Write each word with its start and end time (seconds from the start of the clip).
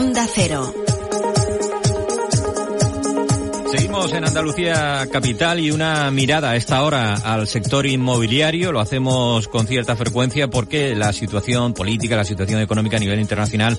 Onda 0.00 0.26
Cero. 0.26 0.89
Seguimos 4.00 4.16
en 4.16 4.28
Andalucía 4.28 5.08
Capital 5.12 5.60
y 5.60 5.70
una 5.70 6.10
mirada 6.10 6.52
a 6.52 6.56
esta 6.56 6.82
hora 6.84 7.16
al 7.16 7.46
sector 7.46 7.84
inmobiliario. 7.84 8.72
Lo 8.72 8.80
hacemos 8.80 9.46
con 9.46 9.66
cierta 9.66 9.94
frecuencia 9.94 10.48
porque 10.48 10.94
la 10.94 11.12
situación 11.12 11.74
política, 11.74 12.16
la 12.16 12.24
situación 12.24 12.62
económica 12.62 12.96
a 12.96 13.00
nivel 13.00 13.20
internacional 13.20 13.78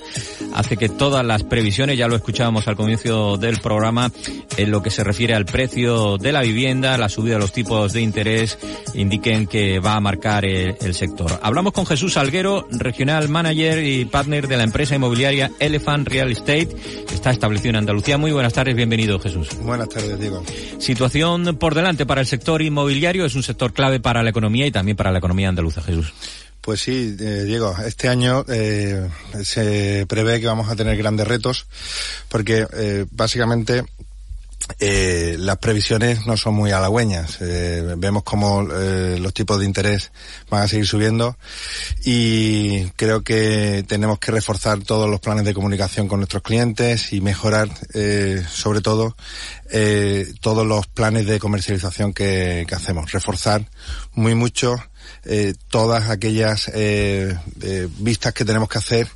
hace 0.54 0.76
que 0.76 0.88
todas 0.88 1.26
las 1.26 1.42
previsiones, 1.42 1.98
ya 1.98 2.06
lo 2.06 2.14
escuchábamos 2.14 2.68
al 2.68 2.76
comienzo 2.76 3.36
del 3.36 3.58
programa, 3.58 4.12
en 4.56 4.70
lo 4.70 4.80
que 4.80 4.90
se 4.90 5.02
refiere 5.02 5.34
al 5.34 5.44
precio 5.44 6.18
de 6.18 6.30
la 6.30 6.42
vivienda, 6.42 6.96
la 6.98 7.08
subida 7.08 7.34
de 7.34 7.40
los 7.40 7.52
tipos 7.52 7.92
de 7.92 8.02
interés, 8.02 8.58
indiquen 8.94 9.48
que 9.48 9.80
va 9.80 9.94
a 9.94 10.00
marcar 10.00 10.44
el, 10.44 10.94
sector. 10.94 11.40
Hablamos 11.42 11.72
con 11.72 11.86
Jesús 11.86 12.12
Salguero, 12.12 12.68
regional 12.70 13.28
manager 13.28 13.82
y 13.82 14.04
partner 14.04 14.46
de 14.46 14.58
la 14.58 14.62
empresa 14.62 14.94
inmobiliaria 14.94 15.50
Elephant 15.58 16.06
Real 16.06 16.30
Estate, 16.30 16.68
que 16.68 17.14
está 17.14 17.30
establecido 17.30 17.70
en 17.70 17.76
Andalucía. 17.76 18.18
Muy 18.18 18.30
buenas 18.30 18.52
tardes, 18.52 18.76
bienvenido 18.76 19.18
Jesús. 19.18 19.48
Buenas 19.62 19.88
tardes, 19.88 20.11
Diego. 20.18 20.42
Situación 20.78 21.56
por 21.58 21.74
delante 21.74 22.06
para 22.06 22.20
el 22.20 22.26
sector 22.26 22.62
inmobiliario, 22.62 23.24
es 23.24 23.34
un 23.34 23.42
sector 23.42 23.72
clave 23.72 24.00
para 24.00 24.22
la 24.22 24.30
economía 24.30 24.66
y 24.66 24.70
también 24.70 24.96
para 24.96 25.12
la 25.12 25.18
economía 25.18 25.48
andaluza, 25.48 25.82
Jesús. 25.82 26.12
Pues 26.62 26.80
sí, 26.80 27.16
eh, 27.18 27.42
Diego, 27.44 27.74
este 27.84 28.08
año 28.08 28.44
eh, 28.48 29.08
se 29.42 30.06
prevé 30.06 30.40
que 30.40 30.46
vamos 30.46 30.68
a 30.68 30.76
tener 30.76 30.96
grandes 30.96 31.26
retos 31.26 31.66
porque 32.28 32.66
eh, 32.72 33.04
básicamente 33.10 33.84
eh, 34.78 35.36
las 35.38 35.58
previsiones 35.58 36.26
no 36.26 36.36
son 36.36 36.54
muy 36.54 36.70
halagüeñas. 36.70 37.38
Eh, 37.40 37.94
vemos 37.96 38.22
como 38.22 38.66
eh, 38.72 39.18
los 39.20 39.34
tipos 39.34 39.58
de 39.58 39.66
interés 39.66 40.12
van 40.50 40.62
a 40.62 40.68
seguir 40.68 40.86
subiendo 40.86 41.36
y 42.04 42.86
creo 42.90 43.22
que 43.22 43.84
tenemos 43.86 44.18
que 44.18 44.32
reforzar 44.32 44.80
todos 44.80 45.08
los 45.08 45.20
planes 45.20 45.44
de 45.44 45.54
comunicación 45.54 46.08
con 46.08 46.20
nuestros 46.20 46.42
clientes 46.42 47.12
y 47.12 47.20
mejorar, 47.20 47.68
eh, 47.94 48.44
sobre 48.48 48.80
todo, 48.80 49.16
todos 50.40 50.66
los 50.66 50.86
planes 50.86 51.26
de 51.26 51.38
comercialización 51.38 52.12
que, 52.12 52.66
hacemos. 52.72 53.10
Reforzar 53.10 53.66
muy 54.12 54.34
mucho 54.34 54.76
todas 55.68 56.10
aquellas 56.10 56.70
vistas 57.98 58.34
que 58.34 58.44
tenemos 58.44 58.68
que 58.68 58.78
hacer 58.78 59.08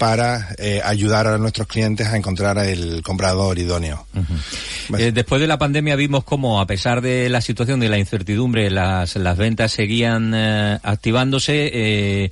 para 0.00 0.54
eh, 0.56 0.80
ayudar 0.82 1.26
a 1.26 1.36
nuestros 1.36 1.68
clientes 1.68 2.06
a 2.06 2.16
encontrar 2.16 2.56
el 2.56 3.02
comprador 3.02 3.58
idóneo. 3.58 4.06
Uh 4.14 4.20
-huh. 4.20 4.98
eh, 4.98 5.12
después 5.12 5.42
de 5.42 5.46
la 5.46 5.58
pandemia 5.58 5.94
vimos 5.94 6.24
cómo, 6.24 6.58
a 6.58 6.66
pesar 6.66 7.02
de 7.02 7.28
la 7.28 7.42
situación 7.42 7.80
de 7.80 7.90
la 7.90 7.98
incertidumbre, 7.98 8.70
las, 8.70 9.16
las 9.16 9.36
ventas 9.36 9.72
seguían 9.72 10.32
eh, 10.34 10.78
activándose. 10.82 12.30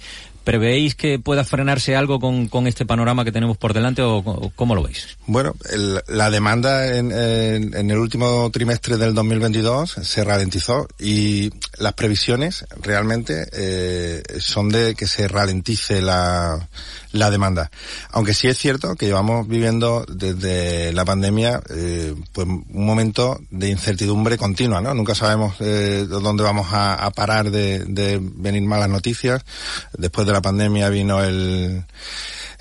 ¿Prevéis 0.48 0.94
que 0.94 1.18
pueda 1.18 1.44
frenarse 1.44 1.94
algo 1.94 2.18
con, 2.18 2.66
este 2.66 2.86
panorama 2.86 3.22
que 3.22 3.32
tenemos 3.32 3.58
por 3.58 3.74
delante 3.74 4.00
o, 4.00 4.50
cómo 4.56 4.74
lo 4.74 4.82
veis? 4.82 5.18
Bueno, 5.26 5.54
la 6.06 6.30
demanda 6.30 6.96
en, 6.96 7.12
el 7.12 7.98
último 7.98 8.48
trimestre 8.50 8.96
del 8.96 9.12
2022 9.12 9.90
se 10.00 10.24
ralentizó 10.24 10.88
y 10.98 11.50
las 11.76 11.92
previsiones 11.92 12.64
realmente 12.80 13.46
eh, 13.52 14.22
son 14.40 14.70
de 14.70 14.94
que 14.94 15.06
se 15.06 15.28
ralentice 15.28 16.00
la, 16.00 16.66
la 17.12 17.30
demanda. 17.30 17.70
Aunque 18.10 18.34
sí 18.34 18.48
es 18.48 18.58
cierto 18.58 18.94
que 18.94 19.06
llevamos 19.06 19.48
viviendo 19.48 20.04
desde 20.08 20.92
la 20.92 21.04
pandemia 21.04 21.60
eh, 21.70 22.14
pues 22.32 22.46
un 22.46 22.64
momento 22.86 23.40
de 23.50 23.70
incertidumbre 23.70 24.36
continua, 24.36 24.80
¿no? 24.80 24.94
Nunca 24.94 25.14
sabemos 25.14 25.56
eh, 25.60 26.06
dónde 26.08 26.42
vamos 26.42 26.72
a, 26.72 26.94
a 26.94 27.10
parar 27.10 27.50
de, 27.50 27.84
de, 27.84 28.18
venir 28.20 28.62
malas 28.62 28.88
noticias. 28.88 29.44
Después 29.96 30.26
de 30.26 30.32
la 30.32 30.37
pandemia 30.42 30.88
vino 30.88 31.22
el 31.22 31.84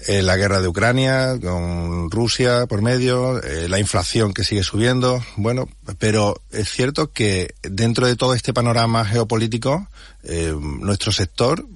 eh, 0.08 0.22
la 0.22 0.38
guerra 0.38 0.62
de 0.62 0.68
Ucrania 0.68 1.40
con 1.42 2.12
Rusia 2.12 2.68
por 2.68 2.84
medio, 2.84 3.42
eh, 3.44 3.68
la 3.68 3.80
inflación 3.80 4.32
que 4.32 4.44
sigue 4.44 4.62
subiendo, 4.62 5.24
bueno, 5.38 5.68
pero 5.98 6.40
es 6.52 6.70
cierto 6.70 7.12
que 7.12 7.56
dentro 7.64 8.06
de 8.06 8.16
todo 8.16 8.36
este 8.36 8.54
panorama 8.54 9.04
geopolítico, 9.06 9.88
eh, 10.24 10.56
nuestro 10.62 11.12
sector 11.12 11.68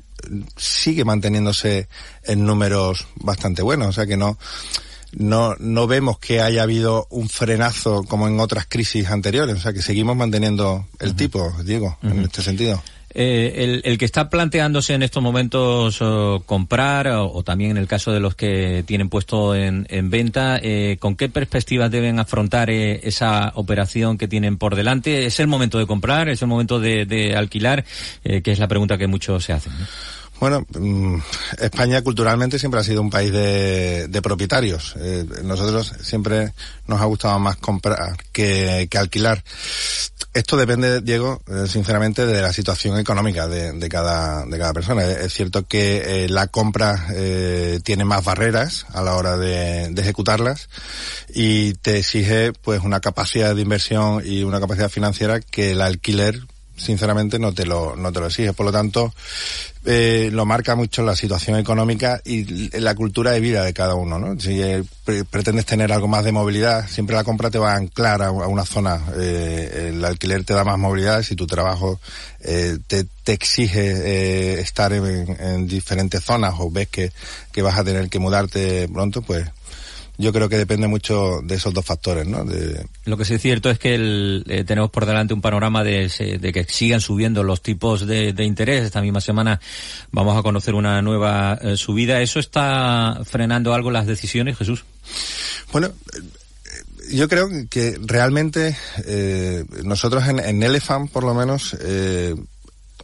sigue 0.56 1.04
manteniéndose 1.04 1.90
en 2.24 2.46
números 2.46 3.08
bastante 3.16 3.64
buenos, 3.64 3.88
o 3.88 3.94
sea 3.94 4.06
que 4.06 4.18
no 4.18 4.38
no 5.14 5.56
no 5.60 5.88
vemos 5.88 6.20
que 6.20 6.42
haya 6.42 6.62
habido 6.64 7.08
un 7.10 7.28
frenazo 7.28 8.04
como 8.04 8.28
en 8.28 8.40
otras 8.40 8.66
crisis 8.66 9.08
anteriores, 9.10 9.58
o 9.58 9.62
sea 9.62 9.74
que 9.74 9.82
seguimos 9.82 10.16
manteniendo 10.16 10.86
el 11.00 11.10
uh 11.10 11.12
-huh. 11.14 11.18
tipo, 11.18 11.54
Diego, 11.66 11.98
uh 12.02 12.06
-huh. 12.06 12.12
en 12.12 12.20
este 12.22 12.44
sentido. 12.44 12.82
Eh, 13.14 13.82
el, 13.84 13.98
que 13.98 14.06
está 14.06 14.30
planteándose 14.30 14.94
en 14.94 15.04
estos 15.04 15.22
momentos 15.22 16.02
oh, 16.02 16.44
comprar 16.46 17.08
o, 17.08 17.44
también 17.44 17.72
en 17.72 17.78
el 17.78 17.88
caso 17.88 18.12
de 18.12 18.20
los 18.20 18.36
que 18.36 18.84
tienen 18.86 19.10
puesto 19.10 19.56
en, 19.56 19.86
en 19.90 20.10
venta, 20.10 20.60
eh, 20.62 20.98
¿con 21.00 21.16
qué 21.16 21.30
perspectivas 21.30 21.92
deben 21.92 22.20
afrontar 22.20 22.70
eh, 22.70 23.02
esa 23.04 23.52
operación 23.56 24.18
que 24.18 24.28
tienen 24.28 24.58
por 24.58 24.76
delante? 24.76 25.26
¿Es 25.26 25.40
el 25.40 25.48
momento 25.48 25.78
de 25.78 25.88
comprar? 25.88 26.30
¿Es 26.30 26.42
el 26.42 26.48
momento 26.48 26.80
de, 26.80 27.36
alquilar? 27.36 27.84
Eh, 28.24 28.42
que 28.42 28.52
es 28.52 28.60
la 28.60 28.68
pregunta 28.68 28.98
que 28.98 29.08
muchos 29.08 29.44
se 29.44 29.54
hacen. 29.54 29.74
Bueno, 30.42 30.66
mmm, 30.74 31.18
España 31.60 32.02
culturalmente 32.02 32.58
siempre 32.58 32.80
ha 32.80 32.84
sido 32.84 33.00
un 33.04 33.12
país 33.12 33.32
de, 33.32 34.08
de 34.08 34.22
propietarios. 34.24 34.96
Eh, 34.98 35.24
nosotros 35.44 35.94
siempre 36.02 36.54
nos 36.88 37.00
ha 37.00 37.06
gustado 37.06 37.38
más 37.38 37.58
comprar 37.58 38.18
que, 38.32 38.88
que 38.90 38.98
alquilar. 38.98 39.44
Esto 40.34 40.58
depende, 40.58 41.02
Diego, 41.02 41.44
eh, 41.48 41.68
sinceramente, 41.68 42.26
de 42.26 42.42
la 42.42 42.52
situación 42.54 42.98
económica 42.98 43.48
de, 43.48 43.74
de, 43.74 43.88
cada, 43.88 44.44
de 44.48 44.58
cada 44.58 44.74
persona. 44.74 45.06
Es 45.06 45.32
cierto 45.32 45.68
que 45.68 46.24
eh, 46.24 46.30
la 46.30 46.48
compra 46.48 47.06
tiene 47.84 48.04
más 48.04 48.26
barreras 48.26 48.88
a 48.94 49.04
la 49.04 49.14
hora 49.18 49.38
de, 49.38 49.94
ejecutarlas 49.96 50.70
y 51.36 51.74
te 51.76 52.00
exige 52.00 52.52
pues 52.54 52.82
una 52.82 53.00
capacidad 53.00 53.54
de 53.54 53.62
inversión 53.62 54.24
y 54.26 54.42
una 54.42 54.60
capacidad 54.60 54.90
financiera 54.90 55.40
que 55.40 55.74
el 55.74 55.82
alquiler 55.82 56.42
sinceramente 56.82 57.40
no 57.40 57.54
te 57.54 57.66
lo 57.66 57.96
no 57.96 58.12
te 58.12 58.20
lo 58.20 58.28
exige 58.28 58.54
por 58.54 58.66
lo 58.66 58.72
tanto 58.72 59.14
eh, 59.86 60.30
lo 60.32 60.46
marca 60.46 60.76
mucho 60.76 61.04
la 61.04 61.16
situación 61.16 61.58
económica 61.58 62.22
y 62.24 62.70
la 62.78 62.94
cultura 62.94 63.32
de 63.32 63.40
vida 63.40 63.64
de 63.64 63.74
cada 63.74 63.96
uno 63.96 64.20
¿no? 64.20 64.40
si 64.40 64.62
eh, 64.62 64.84
pre 65.04 65.26
pretendes 65.26 65.66
tener 65.66 65.92
algo 65.92 66.08
más 66.08 66.24
de 66.24 66.32
movilidad 66.32 66.88
siempre 66.88 67.16
la 67.16 67.24
compra 67.24 67.50
te 67.50 67.58
va 67.58 67.74
a 67.74 67.78
anclar 67.78 68.22
a, 68.22 68.28
a 68.28 68.48
una 68.48 68.66
zona 68.66 69.02
eh, 69.18 69.90
el 69.90 70.06
alquiler 70.06 70.44
te 70.44 70.54
da 70.54 70.64
más 70.64 70.78
movilidad 70.78 71.24
si 71.24 71.36
tu 71.36 71.48
trabajo 71.48 72.00
eh, 72.42 72.78
te, 72.88 73.06
te, 73.24 73.34
exige 73.34 73.82
eh, 73.82 74.60
estar 74.60 74.94
en, 74.94 75.38
en, 75.40 75.68
diferentes 75.68 76.24
zonas 76.24 76.56
o 76.58 76.72
ves 76.72 76.88
que, 76.88 77.12
que 77.52 77.62
vas 77.62 77.78
a 77.78 77.84
tener 77.84 78.10
que 78.10 78.20
mudarte 78.20 78.88
pronto 78.88 79.22
pues 79.22 79.48
yo 80.22 80.32
creo 80.32 80.48
que 80.48 80.58
depende 80.58 80.88
mucho 80.88 81.42
de 81.44 81.56
esos 81.56 81.74
dos 81.74 81.84
factores, 81.84 82.28
¿no? 82.28 82.46
De... 82.46 82.86
Lo 83.06 83.18
que 83.18 83.26
sí 83.26 83.34
es 83.34 83.42
cierto 83.42 83.70
es 83.70 83.80
que 83.80 83.96
el, 83.96 84.46
eh, 84.48 84.64
tenemos 84.64 84.92
por 84.92 85.06
delante 85.06 85.34
un 85.34 85.42
panorama 85.42 85.84
de, 85.84 86.38
de 86.40 86.54
que 86.54 86.64
sigan 86.66 87.02
subiendo 87.02 87.44
los 87.44 87.62
tipos 87.62 88.06
de, 88.06 88.32
de, 88.32 88.44
interés. 88.46 88.84
Esta 88.84 89.02
misma 89.02 89.20
semana 89.20 89.60
vamos 90.12 90.38
a 90.38 90.44
conocer 90.44 90.76
una 90.76 91.02
nueva 91.02 91.58
eh, 91.62 91.76
subida. 91.76 92.22
¿Eso 92.22 92.40
está 92.40 93.22
frenando 93.26 93.74
algo 93.74 93.90
las 93.90 94.06
decisiones, 94.06 94.58
Jesús? 94.58 94.86
Bueno, 95.72 95.92
yo 97.12 97.28
creo 97.28 97.50
que 97.70 97.98
realmente 98.02 98.78
eh, 99.06 99.66
nosotros 99.84 100.28
en, 100.28 100.40
en 100.40 100.62
Elephant, 100.62 101.12
por 101.12 101.24
lo 101.24 101.34
menos, 101.34 101.76
eh, 101.82 102.36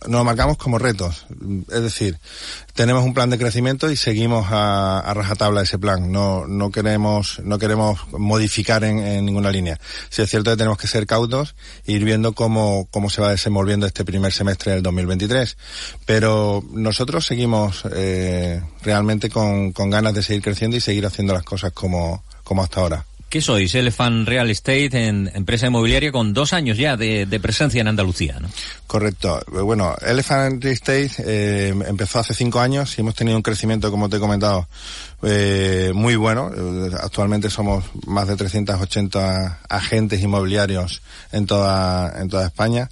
nos 0.07 0.25
marcamos 0.25 0.57
como 0.57 0.77
retos. 0.77 1.25
Es 1.69 1.81
decir, 1.81 2.17
tenemos 2.73 3.03
un 3.03 3.13
plan 3.13 3.29
de 3.29 3.37
crecimiento 3.37 3.91
y 3.91 3.95
seguimos 3.95 4.47
a, 4.49 5.11
rajatabla 5.13 5.61
ese 5.61 5.79
plan. 5.79 6.11
No, 6.11 6.45
no 6.47 6.71
queremos, 6.71 7.39
no 7.43 7.57
queremos 7.57 7.99
modificar 8.11 8.83
en, 8.83 8.99
en 8.99 9.25
ninguna 9.25 9.51
línea. 9.51 9.79
Si 10.09 10.21
es 10.21 10.29
cierto 10.29 10.51
que 10.51 10.57
tenemos 10.57 10.77
que 10.77 10.87
ser 10.87 11.07
cautos 11.07 11.55
e 11.85 11.93
ir 11.93 12.03
viendo 12.03 12.33
cómo, 12.33 12.87
cómo 12.91 13.09
se 13.09 13.21
va 13.21 13.31
desenvolviendo 13.31 13.85
este 13.85 14.05
primer 14.05 14.31
semestre 14.31 14.73
del 14.73 14.83
2023. 14.83 15.57
Pero 16.05 16.63
nosotros 16.71 17.25
seguimos 17.25 17.83
eh, 17.93 18.61
realmente 18.83 19.29
con, 19.29 19.71
con 19.71 19.89
ganas 19.89 20.13
de 20.13 20.23
seguir 20.23 20.43
creciendo 20.43 20.77
y 20.77 20.81
seguir 20.81 21.05
haciendo 21.05 21.33
las 21.33 21.43
cosas 21.43 21.71
como, 21.73 22.23
como 22.43 22.63
hasta 22.63 22.81
ahora. 22.81 23.05
¿Qué 23.29 23.41
sois? 23.41 23.75
Elephant 23.75 24.25
Real 24.25 24.49
Estate, 24.49 25.07
en 25.07 25.29
empresa 25.33 25.67
inmobiliaria 25.67 26.13
con 26.13 26.33
dos 26.33 26.53
años 26.53 26.77
ya 26.77 26.95
de, 26.95 27.39
presencia 27.41 27.81
en 27.81 27.89
Andalucía, 27.89 28.37
¿no? 28.39 28.47
Correcto. 28.87 29.41
Bueno, 29.47 29.95
Elephant 30.01 30.63
Real 30.63 30.73
Estate 30.73 31.11
eh, 31.19 31.73
empezó 31.87 32.19
hace 32.19 32.33
cinco 32.33 32.61
años 32.61 32.97
y 32.97 33.01
hemos 33.01 33.15
tenido 33.15 33.35
un 33.35 33.43
crecimiento, 33.43 33.91
como 33.91 34.07
te 34.07 34.15
he 34.15 34.19
comentado, 34.21 34.69
eh, 35.23 35.91
muy 35.93 36.15
bueno. 36.15 36.49
Actualmente 37.01 37.49
somos 37.49 37.83
más 38.05 38.29
de 38.29 38.37
380 38.37 39.59
agentes 39.67 40.21
inmobiliarios 40.21 41.01
en 41.33 41.45
toda, 41.45 42.21
en 42.21 42.29
toda 42.29 42.45
España. 42.45 42.89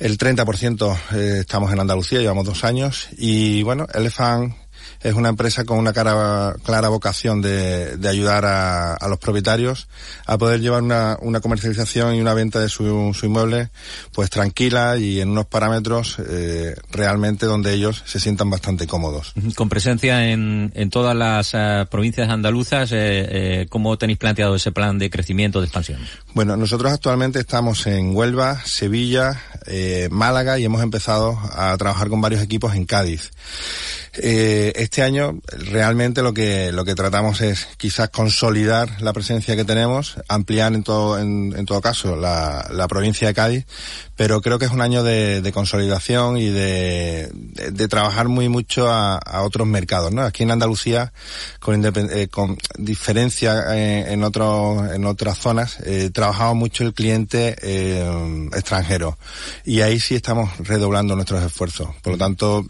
El 0.00 0.16
30% 0.16 0.98
eh, 1.12 1.36
estamos 1.40 1.70
en 1.70 1.80
Andalucía, 1.80 2.20
llevamos 2.20 2.46
dos 2.46 2.64
años. 2.64 3.08
Y 3.18 3.62
bueno, 3.62 3.86
Elephant 3.92 4.54
es 5.02 5.14
una 5.14 5.30
empresa 5.30 5.64
con 5.64 5.78
una 5.78 5.92
cara, 5.92 6.54
clara 6.64 6.88
vocación 6.88 7.40
de, 7.42 7.96
de 7.96 8.08
ayudar 8.08 8.44
a, 8.44 8.94
a, 8.94 9.08
los 9.08 9.18
propietarios 9.18 9.88
a 10.26 10.38
poder 10.38 10.60
llevar 10.60 10.82
una, 10.82 11.16
una 11.20 11.40
comercialización 11.40 12.14
y 12.14 12.20
una 12.20 12.34
venta 12.34 12.60
de 12.60 12.68
su, 12.68 13.12
su, 13.14 13.26
inmueble 13.26 13.70
pues 14.12 14.30
tranquila 14.30 14.96
y 14.96 15.20
en 15.20 15.30
unos 15.30 15.46
parámetros 15.46 16.18
eh, 16.18 16.74
realmente 16.90 17.46
donde 17.46 17.72
ellos 17.72 18.02
se 18.06 18.20
sientan 18.20 18.50
bastante 18.50 18.86
cómodos. 18.86 19.34
Con 19.56 19.68
presencia 19.68 20.30
en, 20.30 20.72
en 20.74 20.90
todas 20.90 21.16
las 21.16 21.54
uh, 21.54 21.86
provincias 21.90 22.28
andaluzas, 22.28 22.92
eh, 22.92 22.96
eh, 23.62 23.66
¿cómo 23.68 23.96
tenéis 23.98 24.18
planteado 24.18 24.54
ese 24.54 24.72
plan 24.72 24.98
de 24.98 25.10
crecimiento, 25.10 25.60
de 25.60 25.66
expansión? 25.66 26.00
Bueno, 26.34 26.56
nosotros 26.56 26.92
actualmente 26.92 27.38
estamos 27.38 27.86
en 27.86 28.14
Huelva, 28.14 28.60
Sevilla, 28.64 29.40
eh, 29.66 30.08
Málaga 30.10 30.58
y 30.58 30.64
hemos 30.64 30.82
empezado 30.82 31.38
a 31.52 31.76
trabajar 31.76 32.08
con 32.08 32.20
varios 32.20 32.42
equipos 32.42 32.74
en 32.74 32.86
Cádiz. 32.86 33.30
Eh, 34.14 34.72
este 34.74 35.02
año 35.02 35.40
realmente 35.70 36.22
lo 36.22 36.34
que 36.34 36.72
lo 36.72 36.84
que 36.84 36.96
tratamos 36.96 37.40
es 37.42 37.68
quizás 37.76 38.08
consolidar 38.08 39.00
la 39.00 39.12
presencia 39.12 39.54
que 39.54 39.64
tenemos, 39.64 40.16
ampliar 40.26 40.74
en 40.74 40.82
todo 40.82 41.18
en, 41.18 41.54
en 41.56 41.64
todo 41.64 41.80
caso 41.80 42.16
la, 42.16 42.66
la, 42.72 42.88
provincia 42.88 43.28
de 43.28 43.34
Cádiz, 43.34 43.66
pero 44.20 44.42
creo 44.42 44.58
que 44.58 44.66
es 44.66 44.70
un 44.70 44.82
año 44.82 45.02
de, 45.02 45.40
de 45.40 45.50
consolidación 45.50 46.36
y 46.36 46.50
de, 46.50 47.32
trabajar 47.88 48.28
muy 48.28 48.50
mucho 48.50 48.90
a, 48.90 49.18
otros 49.40 49.66
mercados, 49.66 50.12
¿no? 50.12 50.20
Aquí 50.20 50.42
en 50.42 50.50
Andalucía 50.50 51.14
con, 51.58 51.82
eh, 51.82 52.28
con 52.28 52.58
diferencia 52.76 53.74
en, 53.74 54.12
en 54.12 54.22
otros 54.22 54.90
en 54.92 55.06
otras 55.06 55.38
zonas 55.38 55.78
eh, 55.86 56.10
trabajamos 56.12 56.56
mucho 56.56 56.84
el 56.84 56.92
cliente 56.92 57.56
eh, 57.62 58.50
extranjero 58.52 59.16
y 59.64 59.80
ahí 59.80 59.98
sí 59.98 60.16
estamos 60.16 60.50
redoblando 60.58 61.16
nuestros 61.16 61.42
esfuerzos. 61.42 61.88
Por 62.02 62.12
lo 62.12 62.18
tanto 62.18 62.66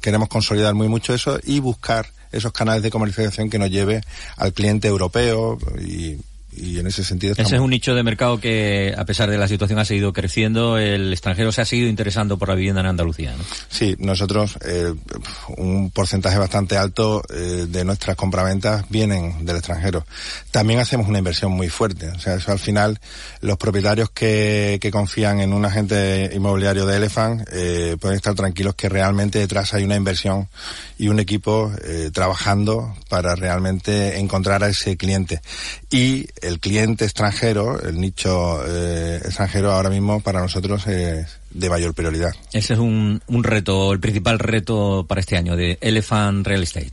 queremos 0.00 0.30
consolidar 0.30 0.72
muy 0.72 0.88
mucho 0.88 1.12
eso 1.12 1.38
y 1.44 1.60
buscar 1.60 2.06
esos 2.32 2.52
canales 2.52 2.82
de 2.82 2.90
comercialización 2.90 3.50
que 3.50 3.58
nos 3.58 3.70
lleve 3.70 4.00
al 4.38 4.54
cliente 4.54 4.88
europeo 4.88 5.58
y 5.78 6.16
y 6.60 6.78
en 6.78 6.86
ese 6.86 7.04
sentido 7.04 7.32
estamos... 7.32 7.50
ese 7.50 7.56
es 7.56 7.62
un 7.62 7.70
nicho 7.70 7.94
de 7.94 8.02
mercado 8.02 8.40
que 8.40 8.94
a 8.96 9.04
pesar 9.04 9.30
de 9.30 9.38
la 9.38 9.48
situación 9.48 9.78
ha 9.78 9.84
seguido 9.84 10.12
creciendo. 10.12 10.78
El 10.78 11.12
extranjero 11.12 11.52
se 11.52 11.60
ha 11.60 11.64
seguido 11.64 11.88
interesando 11.88 12.38
por 12.38 12.48
la 12.48 12.54
vivienda 12.54 12.80
en 12.80 12.86
Andalucía 12.86 13.34
¿no? 13.36 13.44
sí 13.68 13.96
nosotros 13.98 14.58
eh, 14.64 14.94
un 15.56 15.90
porcentaje 15.90 16.38
bastante 16.38 16.76
alto 16.76 17.22
eh, 17.32 17.66
de 17.68 17.84
nuestras 17.84 18.16
compraventas 18.16 18.84
vienen 18.88 19.44
del 19.44 19.56
extranjero. 19.56 20.04
También 20.50 20.80
hacemos 20.80 21.08
una 21.08 21.18
inversión 21.18 21.52
muy 21.52 21.68
fuerte. 21.68 22.08
O 22.08 22.18
sea 22.18 22.34
eso 22.34 22.52
al 22.52 22.58
final 22.58 22.98
los 23.40 23.56
propietarios 23.56 24.10
que, 24.10 24.78
que 24.80 24.90
confían 24.90 25.40
en 25.40 25.52
un 25.52 25.64
agente 25.64 26.30
inmobiliario 26.34 26.86
de 26.86 26.96
Elephant 26.96 27.48
eh, 27.52 27.96
pueden 28.00 28.16
estar 28.16 28.34
tranquilos 28.34 28.74
que 28.74 28.88
realmente 28.88 29.38
detrás 29.38 29.74
hay 29.74 29.84
una 29.84 29.96
inversión 29.96 30.48
y 30.98 31.08
un 31.08 31.20
equipo 31.20 31.72
trabajando 32.12 32.94
para 33.08 33.34
realmente 33.34 34.18
encontrar 34.18 34.64
a 34.64 34.68
ese 34.68 34.96
cliente. 34.96 35.40
Y 35.90 36.26
el 36.48 36.60
cliente 36.60 37.04
extranjero, 37.04 37.80
el 37.80 38.00
nicho 38.00 38.64
eh, 38.66 39.20
extranjero 39.22 39.72
ahora 39.72 39.90
mismo 39.90 40.20
para 40.20 40.40
nosotros 40.40 40.86
es 40.86 41.38
de 41.50 41.68
mayor 41.68 41.94
prioridad. 41.94 42.32
Ese 42.52 42.72
es 42.72 42.78
un, 42.78 43.22
un 43.26 43.44
reto, 43.44 43.92
el 43.92 44.00
principal 44.00 44.38
reto 44.38 45.04
para 45.06 45.20
este 45.20 45.36
año 45.36 45.56
de 45.56 45.78
Elephant 45.80 46.46
Real 46.46 46.62
Estate. 46.62 46.92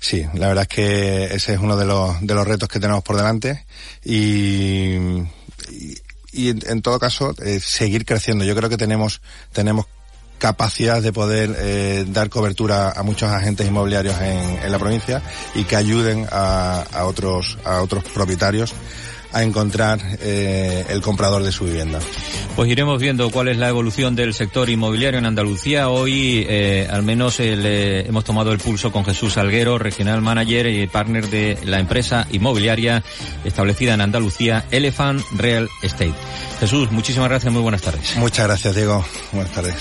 Sí, 0.00 0.24
la 0.34 0.48
verdad 0.48 0.62
es 0.62 0.68
que 0.68 1.24
ese 1.24 1.54
es 1.54 1.60
uno 1.60 1.76
de 1.76 1.84
los, 1.84 2.20
de 2.20 2.34
los 2.34 2.46
retos 2.46 2.68
que 2.68 2.80
tenemos 2.80 3.04
por 3.04 3.16
delante 3.16 3.66
y, 4.02 4.96
y, 5.70 5.98
y 6.32 6.48
en, 6.48 6.60
en, 6.66 6.82
todo 6.82 6.98
caso 6.98 7.34
eh, 7.44 7.60
seguir 7.60 8.04
creciendo. 8.06 8.44
Yo 8.44 8.56
creo 8.56 8.70
que 8.70 8.78
tenemos, 8.78 9.20
tenemos 9.52 9.86
capacidad 10.38 11.02
de 11.02 11.12
poder 11.12 11.54
eh, 11.58 12.04
dar 12.08 12.28
cobertura 12.28 12.92
a 12.92 13.02
muchos 13.02 13.30
agentes 13.30 13.66
inmobiliarios 13.66 14.20
en, 14.20 14.70
la 14.70 14.78
provincia 14.78 15.22
y 15.54 15.64
que 15.64 15.76
ayuden 15.76 16.26
a, 16.30 16.84
otros 17.04 17.58
a 17.64 17.82
otros 17.82 18.04
propietarios 18.04 18.74
a 19.36 19.42
encontrar 19.42 20.00
eh, 20.20 20.86
el 20.88 21.02
comprador 21.02 21.42
de 21.42 21.52
su 21.52 21.64
vivienda. 21.64 21.98
Pues 22.56 22.70
iremos 22.70 22.98
viendo 22.98 23.30
cuál 23.30 23.48
es 23.48 23.58
la 23.58 23.68
evolución 23.68 24.16
del 24.16 24.32
sector 24.32 24.70
inmobiliario 24.70 25.18
en 25.18 25.26
Andalucía. 25.26 25.90
Hoy 25.90 26.46
eh, 26.48 26.88
al 26.90 27.02
menos 27.02 27.38
eh, 27.38 28.06
hemos 28.08 28.24
tomado 28.24 28.50
el 28.50 28.58
pulso 28.58 28.90
con 28.90 29.04
Jesús 29.04 29.34
Salguero, 29.34 29.76
regional 29.76 30.22
manager 30.22 30.68
y 30.68 30.86
partner 30.86 31.28
de 31.28 31.58
la 31.66 31.80
empresa 31.80 32.26
inmobiliaria 32.32 33.04
establecida 33.44 33.92
en 33.92 34.00
Andalucía, 34.00 34.64
Elephant 34.70 35.20
Real 35.32 35.68
Estate. 35.82 36.14
Jesús, 36.58 36.90
muchísimas 36.90 37.28
gracias, 37.28 37.52
muy 37.52 37.60
buenas 37.60 37.82
tardes. 37.82 38.16
Muchas 38.16 38.46
gracias, 38.46 38.74
Diego. 38.74 39.04
Buenas 39.32 39.52
tardes. 39.52 39.74